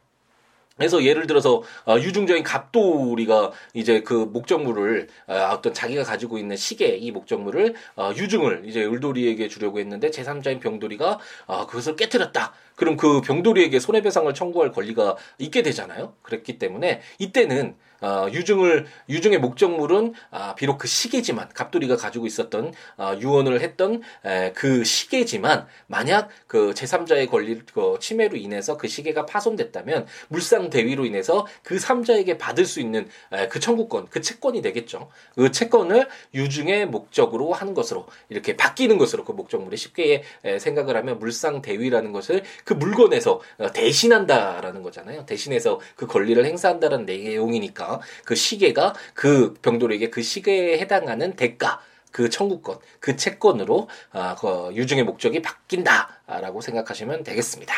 그래서 0.81 1.05
예를 1.05 1.27
들어서 1.27 1.63
어, 1.85 1.99
유중적인 1.99 2.43
갑돌이가 2.43 3.53
이제 3.75 4.01
그 4.01 4.15
목적물을 4.15 5.09
어, 5.27 5.35
어떤 5.53 5.75
자기가 5.75 6.05
가지고 6.05 6.39
있는 6.39 6.57
시계 6.57 6.97
이 6.97 7.11
목적물을 7.11 7.75
어, 7.97 8.13
유중을 8.17 8.63
이제 8.65 8.83
을돌이에게 8.83 9.49
주려고 9.49 9.79
했는데 9.79 10.09
제3자인 10.09 10.59
병돌이가 10.59 11.19
어, 11.45 11.67
그것을 11.67 11.97
깨뜨렸다. 11.97 12.55
그럼 12.77 12.97
그 12.97 13.21
병돌이에게 13.21 13.79
손해배상을 13.79 14.33
청구할 14.33 14.73
권리가 14.73 15.17
있게 15.37 15.61
되잖아요. 15.61 16.15
그랬기 16.23 16.59
때문에 16.59 17.03
이때는 17.19 17.77
어, 18.01 18.27
유증을 18.33 18.87
유증의 19.09 19.39
목적물은 19.39 20.15
아, 20.31 20.55
비록 20.55 20.79
그 20.79 20.89
시계지만 20.89 21.49
갑돌이가 21.55 21.97
가지고 21.97 22.27
있었던 22.27 22.73
어, 22.97 23.15
유언을 23.21 23.61
했던 23.61 24.03
에, 24.25 24.53
그 24.53 24.85
시계지만 24.85 25.67
만약 25.87 26.29
그 26.47 26.73
제3자의 26.75 27.29
권리 27.31 27.61
그 27.73 27.99
침해로 28.01 28.37
인해서 28.37 28.77
그 28.77 28.89
시계가 28.89 29.27
파손됐다면 29.27 30.07
물상 30.29 30.71
대위로 30.71 31.05
인해서 31.05 31.47
그 31.63 31.77
3자에게 31.77 32.39
받을 32.39 32.65
수 32.65 32.81
있는 32.81 33.09
에, 33.33 33.49
그 33.49 33.61
청구권, 33.61 34.09
그 34.11 34.21
채권이 34.21 34.63
되겠죠. 34.63 35.11
그 35.35 35.51
채권을 35.51 36.09
유증의 36.35 36.87
목적으로 36.87 37.53
하는 37.53 37.75
것으로 37.75 38.07
이렇게 38.29 38.57
바뀌는 38.57 38.99
것으로 38.99 39.25
그 39.25 39.33
목적물이 39.33 39.77
쉽게 39.77 40.23
에, 40.45 40.59
생각을 40.59 40.97
하면 40.97 41.19
물상 41.19 41.63
대위라는 41.63 42.13
것을 42.13 42.43
그 42.65 42.73
물건에서 42.73 43.41
어, 43.59 43.73
대신한다라는 43.73 44.83
거잖아요. 44.83 45.27
대신해서 45.27 45.81
그 45.97 46.07
권리를 46.07 46.43
행사한다는 46.45 47.05
내용이니까 47.05 47.90
그 48.25 48.35
시계가 48.35 48.95
그 49.15 49.55
병돌에게 49.63 50.11
그 50.11 50.23
시계에 50.23 50.79
해당하는 50.79 51.35
대가 51.35 51.81
그 52.13 52.29
청구권, 52.29 52.79
그 52.99 53.17
채권으로 53.17 53.89
아, 54.13 54.37
그 54.37 54.71
유증의 54.75 55.05
목적이 55.05 55.43
바뀐다라고 55.43 56.61
생각하시면 56.61 57.25
되겠습니다. 57.25 57.75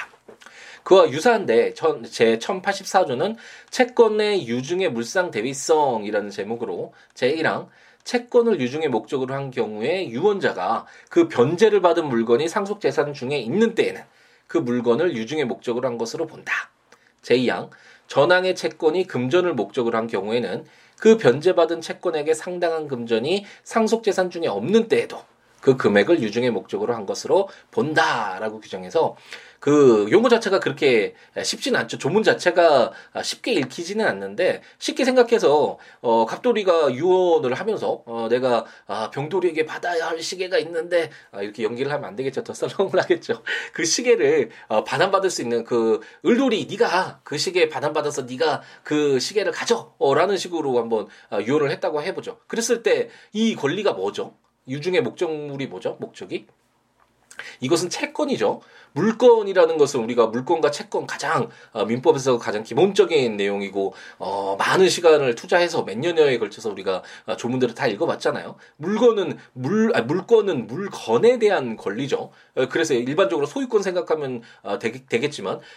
그와 0.82 1.10
유사한데 1.10 1.74
전, 1.74 2.02
제 2.04 2.38
1084조는 2.38 3.36
채권의 3.70 4.48
유증의 4.48 4.90
물상 4.90 5.30
대위성이라는 5.30 6.30
제목으로 6.30 6.92
제1항 7.14 7.68
채권을 8.04 8.60
유증의 8.60 8.88
목적으로 8.88 9.34
한 9.34 9.50
경우에 9.50 10.08
유언자가 10.08 10.86
그 11.08 11.28
변제를 11.28 11.80
받은 11.80 12.08
물건이 12.08 12.48
상속 12.48 12.80
재산 12.80 13.14
중에 13.14 13.38
있는 13.38 13.76
때에는 13.76 14.02
그 14.48 14.58
물건을 14.58 15.16
유증의 15.16 15.44
목적으로 15.44 15.88
한 15.88 15.98
것으로 15.98 16.26
본다. 16.26 16.52
제2항 17.22 17.70
전항의 18.12 18.54
채권이 18.56 19.06
금전을 19.06 19.54
목적으로 19.54 19.96
한 19.96 20.06
경우에는 20.06 20.66
그 20.98 21.16
변제받은 21.16 21.80
채권에게 21.80 22.34
상당한 22.34 22.86
금전이 22.86 23.46
상속재산 23.64 24.28
중에 24.28 24.48
없는 24.48 24.88
때에도 24.88 25.22
그 25.62 25.78
금액을 25.78 26.20
유증의 26.20 26.50
목적으로 26.50 26.92
한 26.94 27.06
것으로 27.06 27.48
본다라고 27.70 28.60
규정해서 28.60 29.16
그 29.62 30.08
용어 30.10 30.28
자체가 30.28 30.58
그렇게 30.58 31.14
쉽지는 31.40 31.78
않죠. 31.78 31.96
조문 31.96 32.24
자체가 32.24 32.90
쉽게 33.22 33.52
읽히지는 33.52 34.04
않는데 34.04 34.60
쉽게 34.78 35.04
생각해서 35.04 35.78
어 36.00 36.26
갑돌이가 36.26 36.92
유언을 36.92 37.54
하면서 37.54 38.02
어 38.06 38.26
내가 38.28 38.64
아 38.88 39.10
병돌이에게 39.10 39.64
받아야 39.64 40.08
할 40.08 40.20
시계가 40.20 40.58
있는데 40.58 41.10
아 41.30 41.42
이렇게 41.42 41.62
연기를 41.62 41.92
하면 41.92 42.06
안 42.08 42.16
되겠죠. 42.16 42.42
더 42.42 42.54
썰렁을 42.54 43.00
하겠죠. 43.02 43.42
그 43.72 43.84
시계를 43.84 44.50
어 44.66 44.82
반환받을 44.82 45.30
수 45.30 45.42
있는 45.42 45.62
그 45.62 46.00
을돌이 46.26 46.66
네가 46.68 47.20
그 47.22 47.38
시계 47.38 47.68
반환받아서 47.68 48.22
네가 48.22 48.62
그 48.82 49.20
시계를 49.20 49.52
가져라는 49.52 50.38
식으로 50.38 50.78
한번 50.80 51.06
어, 51.30 51.38
유언을 51.40 51.70
했다고 51.70 52.02
해보죠. 52.02 52.38
그랬을 52.48 52.82
때 52.82 53.10
이 53.32 53.54
권리가 53.54 53.92
뭐죠? 53.92 54.36
유중의 54.68 55.02
목적물이 55.02 55.66
뭐죠? 55.66 55.96
목적이 56.00 56.46
이것은 57.62 57.88
채권이죠. 57.88 58.60
물건이라는 58.92 59.78
것은 59.78 60.00
우리가 60.00 60.26
물건과 60.26 60.70
채권 60.70 61.06
가장 61.06 61.48
어, 61.72 61.84
민법에서 61.86 62.38
가장 62.38 62.62
기본적인 62.62 63.36
내용이고 63.36 63.94
어, 64.18 64.56
많은 64.58 64.88
시간을 64.88 65.34
투자해서 65.34 65.84
몇 65.84 65.98
년여에 65.98 66.38
걸쳐서 66.38 66.70
우리가 66.70 67.02
어, 67.26 67.36
조문들을 67.36 67.74
다 67.74 67.86
읽어봤잖아요. 67.86 68.56
물건은 68.76 69.38
물 69.54 69.92
아, 69.96 70.02
물건은 70.02 70.66
물건에 70.66 71.38
대한 71.38 71.76
권리죠. 71.76 72.30
어, 72.56 72.68
그래서 72.68 72.94
일반적으로 72.94 73.46
소유권 73.46 73.82
생각하면 73.82 74.42
어, 74.62 74.78
되겠, 74.78 75.02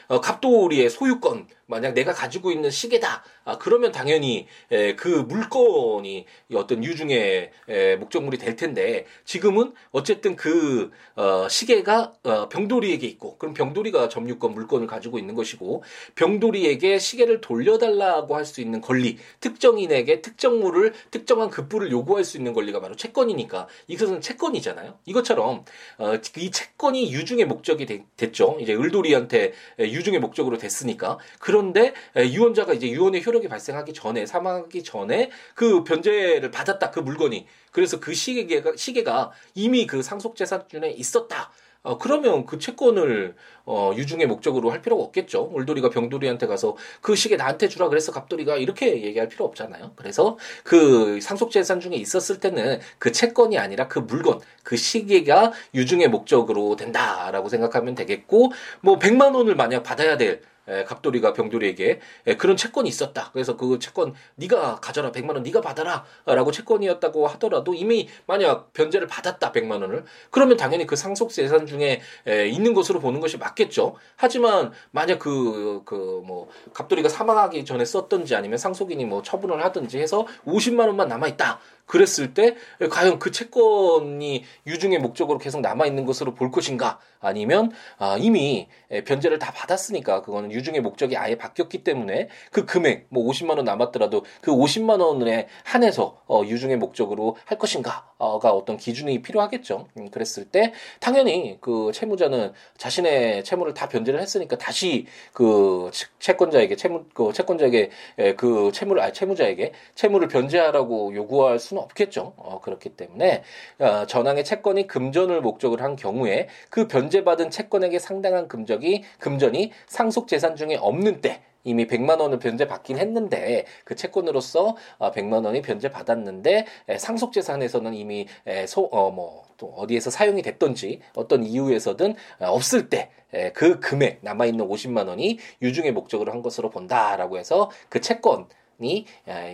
어, 0.08 0.22
갑돌이의 0.22 0.90
소유권 0.90 1.48
만약 1.68 1.94
내가 1.94 2.14
가지고 2.14 2.52
있는 2.52 2.70
시계다. 2.70 3.24
아, 3.46 3.58
그러면 3.58 3.92
당연히 3.92 4.48
에, 4.72 4.96
그 4.96 5.08
물건이 5.08 6.26
어떤 6.54 6.84
유중의 6.84 7.52
에, 7.70 7.96
목적물이 7.96 8.38
될 8.38 8.56
텐데 8.56 9.06
지금은 9.24 9.74
어쨌든 9.92 10.36
그 10.36 10.92
어, 11.16 11.48
시계 11.50 11.75
가 11.84 12.14
어, 12.24 12.50
병돌이에게 12.50 13.06
있고 13.08 13.38
그럼 13.38 13.54
병돌이가 13.54 14.10
점유권 14.10 14.54
물건을 14.54 14.88
가지고 14.88 15.20
있는 15.20 15.36
것이고 15.36 15.84
병돌이에게 16.16 17.00
시계를 17.00 17.42
돌려달라고 17.42 18.36
할 18.36 18.46
수 18.46 18.62
있는 18.62 18.80
권리 18.80 19.18
특정인에게 19.42 20.22
특정물을 20.22 20.94
특정한 21.12 21.50
급부를 21.50 21.92
요구할 21.92 22.24
수 22.24 22.38
있는 22.38 22.54
권리가 22.54 22.80
바로 22.80 22.96
채권이니까 22.96 23.68
이것은 23.88 24.22
채권이잖아요. 24.22 25.00
이것처럼 25.06 25.66
어, 25.98 26.14
이 26.38 26.52
채권이 26.52 27.12
유중의 27.12 27.46
목적이 27.46 27.86
되, 27.86 28.06
됐죠. 28.16 28.58
이제 28.62 28.74
을돌이한테 28.74 29.54
유중의 29.80 30.20
목적으로 30.20 30.58
됐으니까 30.58 31.18
그런데 31.40 31.94
유언자가 32.16 32.74
이제 32.74 32.90
유언의 32.90 33.26
효력이 33.26 33.48
발생하기 33.48 33.94
전에 33.94 34.26
사망하기 34.26 34.84
전에 34.84 35.32
그 35.56 35.84
변제를 35.84 36.52
받았다 36.52 36.92
그 36.92 37.00
물건이 37.00 37.48
그래서 37.76 38.00
그 38.00 38.14
시계가 38.14 38.72
시계가 38.78 39.32
이미 39.54 39.86
그 39.86 40.02
상속재산중에 40.02 40.92
있었다. 40.92 41.52
어, 41.84 41.98
그러면 41.98 42.46
그 42.46 42.58
채권을 42.58 43.36
어, 43.66 43.92
유중의 43.98 44.28
목적으로 44.28 44.72
할 44.72 44.82
필요가 44.82 45.04
없겠죠. 45.04 45.52
울돌이가 45.54 45.90
병돌이한테 45.90 46.48
가서 46.48 46.78
그 47.02 47.18
시계 47.18 47.36
나한테 47.36 47.68
주라 47.68 47.90
그래서 47.90 48.14
갑돌이가 48.14 48.56
이렇게 48.56 49.04
얘기할 49.04 49.28
필요 49.28 49.44
없잖아요. 49.44 49.92
그래서 49.98 50.38
그 50.64 51.20
상속재산 51.20 51.82
중에 51.82 51.96
있었을 51.96 52.40
때는 52.40 52.80
그 52.98 53.12
채권이 53.12 53.58
아니라 53.58 53.90
그 53.90 54.00
물건, 54.00 54.40
그 54.64 54.78
시계가 54.78 55.52
유중의 55.74 56.08
목적으로 56.08 56.78
된다라고 56.78 57.50
생각하면 57.50 57.94
되겠고, 57.94 58.54
뭐 58.80 59.00
100만 59.00 59.36
원을 59.36 59.56
만약 59.56 59.84
받아야 59.84 60.16
될 60.16 60.42
에, 60.68 60.84
갑돌이가 60.84 61.34
병돌이에게 61.34 62.00
에, 62.28 62.36
그런 62.36 62.58
채권이 62.58 62.90
있었다. 62.90 63.30
그래서 63.34 63.56
그 63.58 63.80
채권 63.80 64.14
네가 64.36 64.80
가져라 64.82 65.12
100만 65.12 65.34
원 65.36 65.44
네가 65.44 65.62
받아라라고 65.62 66.52
채권이었다고 66.52 67.28
하더라도 67.28 67.74
이미 67.74 68.10
만약 68.26 68.74
변제를 68.74 69.08
받았다 69.08 69.52
100만 69.52 69.82
원을 69.82 70.06
그러면 70.32 70.58
당연히 70.58 70.86
그 70.86 70.96
상속 70.96 71.30
재산 71.32 71.66
중에 71.66 72.02
에, 72.28 72.48
있는 72.48 72.74
것으로 72.74 73.00
보는 73.00 73.20
것이 73.20 73.38
맞겠죠. 73.38 73.96
하지만 74.16 74.72
만약 74.92 75.20
그 75.20 75.84
그 75.86 76.16
뭐 76.26 76.50
갑돌이가 76.74 77.10
사망하기 77.10 77.66
전에 77.66 77.86
썼던지 77.86 78.36
아니면 78.36 78.58
상속인이 78.58 79.06
뭐 79.06 79.22
처분을 79.22 79.64
하든지 79.64 80.00
해서 80.00 80.26
50만 80.46 80.88
원만 80.88 81.08
남아 81.08 81.28
있다. 81.30 81.60
그랬을 81.86 82.34
때 82.34 82.56
과연 82.90 83.20
그 83.20 83.30
채권이 83.32 84.44
유증의 84.66 85.00
목적으로 85.00 85.38
계속 85.38 85.62
남아 85.62 85.86
있는 85.86 86.06
것으로 86.06 86.34
볼 86.34 86.50
것인가? 86.52 87.00
아니면 87.26 87.72
아, 87.98 88.18
이미 88.20 88.68
변제를 89.06 89.40
다 89.40 89.52
받았으니까 89.52 90.22
그거는 90.22 90.52
유증의 90.52 90.82
목적이 90.82 91.18
아예 91.18 91.36
바뀌었기 91.36 91.84
때문에 91.84 92.30
그 92.52 92.66
금액 92.66 93.08
뭐 93.10 93.26
50만 93.30 93.58
원 93.58 93.66
남았더라도 93.66 94.24
그 94.42 94.52
50만 94.52 95.02
원에 95.02 95.48
한해서 95.64 96.22
어, 96.28 96.44
유증의 96.46 96.78
목적으로 96.78 97.38
할 97.46 97.58
것인가 97.58 98.10
가 98.18 98.52
어떤 98.52 98.78
기준이 98.78 99.22
필요하겠죠. 99.22 99.88
음, 99.98 100.10
그랬을 100.10 100.46
때 100.46 100.74
당연히 101.00 101.58
그 101.60 101.92
채무자는 101.94 102.54
자신의 102.78 103.44
채무를 103.44 103.74
다 103.74 103.90
변제를 103.90 104.22
했으니까 104.22 104.58
다시 104.58 105.06
그 105.34 105.92
채권자에게 106.20 106.76
채무 106.76 107.06
그 107.14 107.34
채권자에게 107.34 107.90
그 108.38 108.72
채무를 108.74 109.02
아 109.02 109.12
채무자에게 109.12 109.74
채무를 109.96 110.28
변제하라고 110.28 111.14
요구할 111.14 111.60
수는 111.60 111.84
없겠죠. 111.84 112.34
어, 112.38 112.62
그렇기 112.62 112.90
때문에 112.90 113.44
어, 113.80 114.06
전항의 114.06 114.46
채권이 114.46 114.88
금전을 114.88 115.42
목적으로 115.42 115.84
한 115.84 115.96
경우에 115.96 116.48
그 116.70 116.88
변제받은 116.88 117.50
채권에게 117.52 118.00
상당한 118.00 118.48
금적이 118.48 119.04
금전이 119.20 119.72
상속 119.88 120.28
재산 120.28 120.56
중에 120.56 120.76
없는 120.76 121.22
때 121.22 121.42
이미 121.66 121.86
100만 121.86 122.22
원을 122.22 122.40
변제받긴 122.40 122.98
했는데 122.98 123.66
그 123.84 123.96
채권으로서 123.96 124.78
100만 125.00 125.44
어, 125.44 125.48
원이 125.48 125.62
변제받았는데 125.62 126.66
상속 126.98 127.34
재산에서는 127.34 127.94
이미 127.94 128.28
소어뭐 128.68 129.44
또 129.58 129.68
어디에서 129.76 130.10
사용이 130.10 130.42
됐던지 130.42 131.02
어떤 131.16 131.44
이유에서든 131.44 132.16
어, 132.40 132.46
없을 132.48 132.90
때 132.90 133.10
그 133.54 133.80
금액 133.80 134.20
남아 134.22 134.46
있는 134.46 134.68
50만 134.68 135.08
원이 135.08 135.40
유증의 135.62 135.92
목적으로 135.92 136.32
한 136.32 136.42
것으로 136.42 136.70
본다라고 136.70 137.38
해서 137.38 137.70
그 137.90 138.00
채권이 138.00 139.06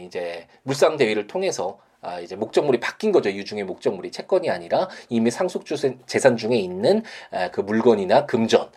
이제 0.05 0.47
물상 0.63 0.97
대위를 0.97 1.27
통해서 1.27 1.79
아, 2.03 2.19
이제 2.19 2.35
목적물이 2.35 2.79
바뀐 2.79 3.11
거죠. 3.11 3.29
유중의 3.29 3.63
목적물이 3.65 4.09
채권이 4.09 4.49
아니라 4.49 4.89
이미 5.09 5.29
상속 5.29 5.65
재산 6.07 6.35
중에 6.35 6.55
있는 6.57 7.03
그 7.51 7.61
물건이나 7.61 8.25
금전이 8.25 8.69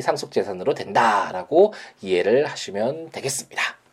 상속 0.00 0.32
재산으로 0.32 0.74
된다라고 0.74 1.74
이해를 2.00 2.46
하시면 2.46 3.10
되겠습니다. 3.10 3.83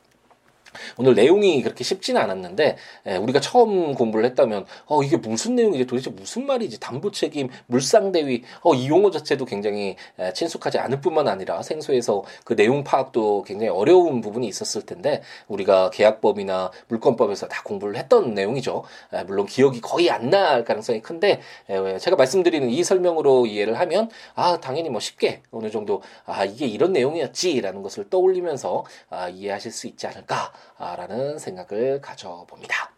오늘 0.98 1.16
내용이 1.16 1.62
그렇게 1.62 1.84
쉽지는 1.84 2.22
않았는데 2.22 2.66
에, 3.08 3.14
예, 3.14 3.18
우리가 3.18 3.40
처음 3.40 3.94
공부를 3.96 4.26
했다면 4.26 4.66
어 4.88 5.04
이게 5.04 5.18
무슨 5.18 5.56
내용이지 5.56 5.86
도대체 5.86 6.10
무슨 6.10 6.46
말이지 6.46 6.80
담보 6.80 7.12
책임 7.12 7.50
물상 7.68 8.12
대위 8.12 8.44
어 8.64 8.74
이 8.74 8.88
용어 8.88 9.12
자체도 9.12 9.46
굉장히 9.46 9.96
에, 10.18 10.34
친숙하지 10.34 10.80
않을 10.80 11.02
뿐만 11.02 11.28
아니라 11.28 11.62
생소해서 11.62 12.24
그 12.46 12.56
내용 12.56 12.84
파악도 12.84 13.44
굉장히 13.44 13.70
어려운 13.70 14.22
부분이 14.22 14.48
있었을 14.48 14.84
텐데 14.86 15.22
우리가 15.48 15.90
계약법이나 15.92 16.72
물권법에서 16.88 17.48
다 17.48 17.62
공부를 17.64 17.96
했던 17.98 18.34
내용이죠. 18.34 18.84
에, 19.14 19.24
물론 19.24 19.46
기억이 19.46 19.82
거의 19.82 20.10
안 20.10 20.32
날 20.32 20.64
가능성이 20.64 21.02
큰데 21.02 21.42
에, 21.68 21.98
제가 21.98 22.16
말씀드리는 22.16 22.70
이 22.70 22.84
설명으로 22.84 23.46
이해를 23.48 23.78
하면 23.80 24.10
아 24.36 24.60
당연히 24.62 24.90
뭐 24.90 25.00
쉽게 25.02 25.42
어느 25.52 25.70
정도 25.70 26.02
아 26.26 26.46
이게 26.46 26.66
이런 26.68 26.94
내용이었지라는 26.94 27.82
것을 27.82 28.10
떠올리면서 28.10 28.86
아, 29.10 29.28
이해하실 29.30 29.72
수 29.72 29.88
있지 29.88 30.08
않을까. 30.08 30.54
라는 30.82 31.38
생각을 31.38 32.02
가져봅니다. 32.02 32.92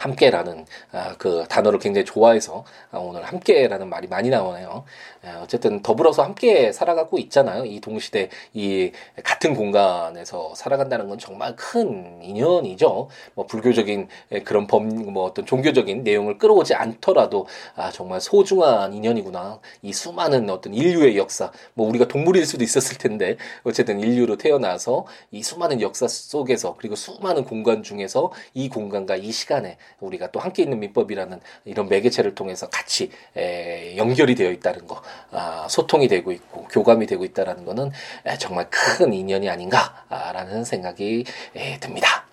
함께라는 0.00 0.66
아, 0.92 1.14
그 1.18 1.44
단어를 1.48 1.78
굉장히 1.78 2.04
좋아해서 2.04 2.64
아, 2.90 2.98
오늘 2.98 3.22
함께라는 3.24 3.88
말이 3.88 4.08
많이 4.08 4.30
나오네요. 4.30 4.84
아, 5.24 5.40
어쨌든 5.42 5.82
더불어서 5.82 6.22
함께 6.22 6.72
살아가고 6.72 7.18
있잖아요. 7.18 7.64
이 7.64 7.80
동시대 7.80 8.28
이 8.52 8.92
같은 9.22 9.54
공간에서 9.54 10.54
살아간다는 10.54 11.08
건 11.08 11.18
정말 11.18 11.54
큰 11.56 12.20
인연이죠. 12.22 13.08
뭐 13.34 13.46
불교적인 13.46 14.08
그런 14.44 14.66
범 14.66 15.04
뭐 15.14 15.24
어떤 15.24 15.46
종교적인 15.46 16.02
내용을 16.04 16.38
끌어오지 16.38 16.74
않더라도 16.74 17.46
아 17.76 17.90
정말 17.90 18.20
소중한 18.20 18.92
인연이구나. 18.92 19.60
이 19.82 19.92
수많은 19.92 20.50
어떤 20.50 20.74
인류의 20.74 21.16
역사 21.16 21.50
뭐 21.74 21.88
우리가 21.88 22.08
동물일 22.08 22.46
수도 22.46 22.64
있었을 22.64 22.98
텐데 22.98 23.36
어쨌든 23.64 24.00
인류로 24.00 24.36
태어나서 24.36 25.06
이 25.30 25.42
수많은 25.42 25.80
역사 25.80 26.08
속에서 26.08 26.76
그리고 26.78 26.96
수많은 26.96 27.44
공간 27.44 27.82
중에서 27.82 28.32
이 28.54 28.68
공간과 28.68 29.16
이 29.16 29.32
시간에 29.32 29.73
우리가 30.00 30.30
또 30.30 30.40
함께 30.40 30.62
있는 30.62 30.80
민법이라는 30.80 31.40
이런 31.64 31.88
매개체를 31.88 32.34
통해서 32.34 32.68
같이 32.68 33.10
에, 33.36 33.96
연결이 33.96 34.34
되어 34.34 34.50
있다는 34.50 34.86
거, 34.86 35.02
아, 35.30 35.66
소통이 35.68 36.08
되고 36.08 36.32
있고 36.32 36.64
교감이 36.68 37.06
되고 37.06 37.24
있다라는 37.24 37.64
거는 37.64 37.90
에, 38.26 38.36
정말 38.38 38.68
큰 38.70 39.12
인연이 39.12 39.48
아닌가라는 39.48 40.64
생각이 40.64 41.24
에, 41.54 41.78
듭니다. 41.80 42.26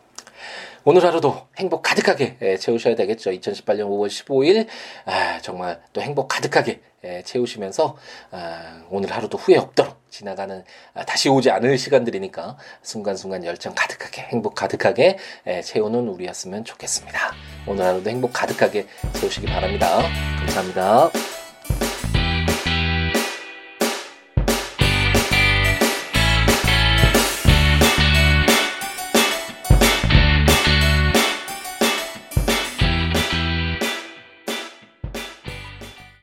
오늘 0.84 1.06
하루도 1.06 1.48
행복 1.58 1.84
가득하게 1.84 2.58
채우셔야 2.58 2.96
되겠죠. 2.96 3.30
2018년 3.30 3.82
5월 3.82 4.08
15일 4.08 4.66
아, 5.06 5.40
정말 5.42 5.80
또 5.94 6.02
행복 6.02 6.28
가득하게 6.28 6.82
채우시면서 7.24 7.98
아, 8.32 8.84
오늘 8.90 9.12
하루도 9.12 9.38
후회 9.38 9.58
없도록 9.58 10.01
지나가는 10.12 10.64
아, 10.94 11.04
다시 11.06 11.30
오지 11.30 11.50
않을 11.50 11.78
시간들이니까 11.80 12.58
순간순간 12.84 13.44
열정 13.46 13.74
가득하게 13.74 14.22
행복 14.24 14.54
가득하게 14.54 15.18
채우는 15.64 16.08
우리였으면 16.10 16.64
좋겠습니다. 16.66 17.34
오늘 17.66 17.86
하루도 17.86 18.10
행복 18.10 18.34
가득하게 18.34 18.86
채우시기 19.14 19.48
바랍니다. 19.48 20.02
감사합니다. 20.40 21.41